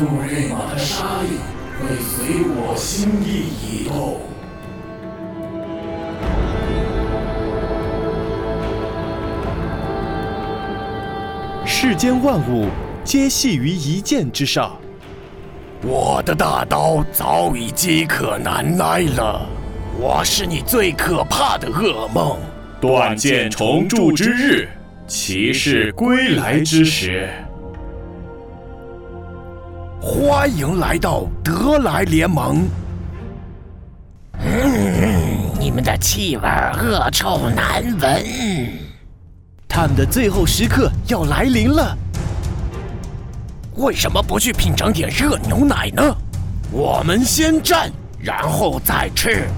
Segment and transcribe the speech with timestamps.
[0.00, 1.36] 苏瑞玛的杀意
[1.78, 4.18] 会随我心意移动。
[11.66, 12.68] 世间万物
[13.04, 14.74] 皆系于一剑之上。
[15.82, 19.46] 我的大刀早已饥渴难耐了，
[19.98, 22.38] 我是你最可怕的噩梦。
[22.80, 24.66] 断剑重铸之日，
[25.06, 27.28] 骑士归来之时。
[30.02, 32.66] 欢迎来到德莱联盟。
[34.38, 38.24] 嗯，你们的气味恶臭难闻。
[39.68, 41.94] 他们的最后时刻要来临了。
[43.76, 46.02] 为什么不去品尝点热牛奶呢？
[46.72, 49.48] 我们先战，然后再吃，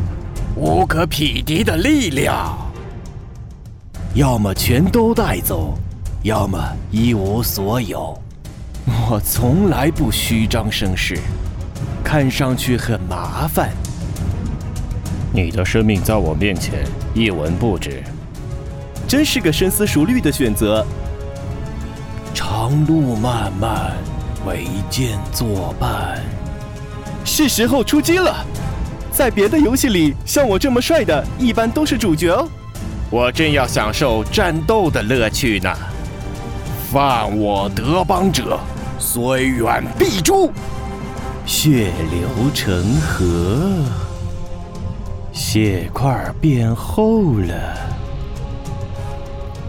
[0.57, 2.59] 无可匹敌的力量。
[4.15, 5.79] 要么全都带走，
[6.25, 8.21] 要么一无所有。
[8.85, 11.19] 我从来不虚张声势，
[12.03, 13.71] 看上去很麻烦。
[15.33, 18.03] 你的生命在我面前一文不值，
[19.07, 20.85] 真是个深思熟虑的选择。
[22.35, 23.93] 长路漫漫，
[24.47, 26.21] 唯剑作伴。
[27.25, 28.45] 是时候出击了。
[29.13, 32.49] 在别的游戏里，像我这么帅的，一般都是主角哦。
[33.11, 35.71] 我正要享受战斗的乐趣呢。
[36.91, 38.59] 犯我德邦者，
[39.05, 40.53] 虽远必诛。
[41.45, 43.85] 血流成河，
[45.33, 47.53] 血块变厚了。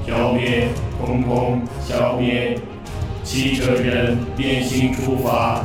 [0.05, 0.67] 消灭，
[1.03, 2.59] 通通消灭！
[3.23, 5.63] 汽车人变形出发。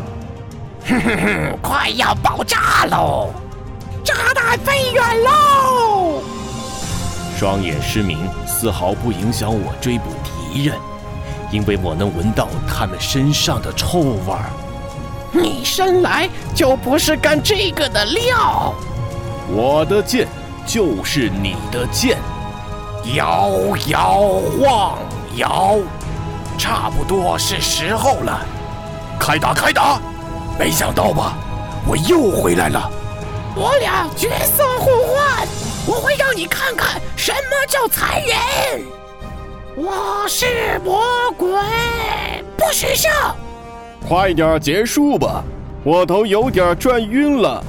[0.86, 3.34] 哼哼哼，快要爆炸喽！
[4.02, 6.22] 炸弹飞远喽！
[7.36, 10.74] 双眼失明，丝毫不影响我追捕敌人。
[11.50, 14.50] 因为我能闻到他们身上的臭味儿。
[15.32, 18.74] 你生来就不是干这个的料。
[19.50, 20.26] 我的剑
[20.66, 22.18] 就是你的剑，
[23.14, 23.50] 摇
[23.86, 24.98] 摇晃
[25.36, 25.76] 摇，
[26.58, 28.40] 差不多是时候了。
[29.18, 30.00] 开打开打！
[30.58, 31.36] 没想到吧，
[31.86, 32.90] 我又回来了。
[33.54, 35.46] 我俩角色互换，
[35.86, 38.82] 我会让你看看什么叫残忍。
[39.80, 40.44] 我是
[40.84, 41.00] 魔
[41.36, 41.48] 鬼，
[42.56, 43.08] 不许笑！
[44.08, 45.44] 快点结束吧，
[45.84, 47.62] 我头有点转晕了。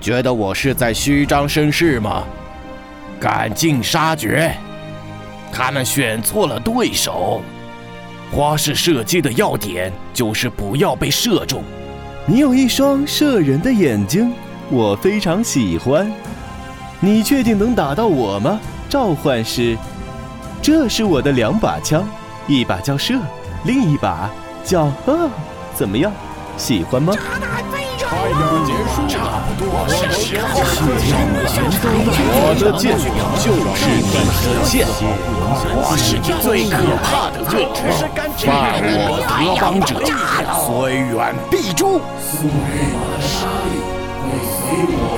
[0.00, 2.24] 觉得我是在虚张声势吗？
[3.20, 4.56] 赶尽杀绝！
[5.52, 7.42] 他们选错了对手。
[8.32, 11.62] 花式射击的要点就是不要被射中。
[12.24, 14.32] 你有一双射人的眼睛，
[14.70, 16.10] 我非常喜欢。
[17.00, 19.76] 你确定能打到我吗，召唤师？
[20.62, 22.06] 这是我的两把枪，
[22.46, 23.18] 一把叫射，
[23.64, 24.30] 另一把
[24.64, 25.28] 叫啊，
[25.74, 26.12] 怎么样？
[26.56, 27.14] 喜欢吗？
[27.16, 29.06] 快点结束！
[29.08, 30.44] 差不多是时候
[32.42, 32.84] 我的剑
[33.40, 33.44] 就
[33.74, 34.14] 是你的
[34.68, 34.84] 剑，
[35.72, 37.48] 我是最可怕的恶
[37.80, 38.52] 魔，犯
[39.00, 39.90] 我德邦者，
[40.66, 41.16] 虽远
[41.50, 42.02] 必诛。
[42.20, 42.52] 苏瑞
[42.92, 43.32] 玛的杀
[43.64, 43.72] 力
[44.20, 44.60] 会随
[44.92, 45.09] 我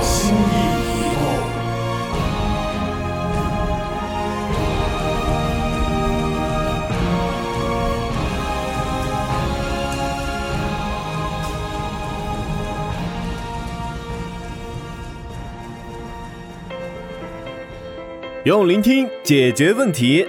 [18.45, 20.27] 用聆听解决问题，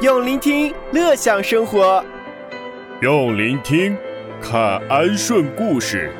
[0.00, 2.04] 用聆听乐享生活，
[3.00, 3.96] 用聆听
[4.42, 6.10] 看安顺故事，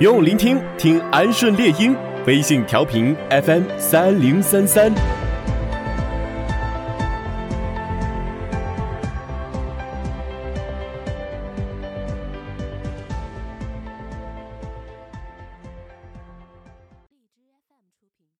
[0.00, 1.94] 用聆听听安顺猎鹰。
[2.26, 4.92] 微信调频 FM 三零三三。